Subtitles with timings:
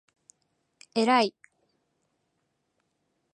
[0.95, 0.95] えらい！！！！！！！！！！！！！！！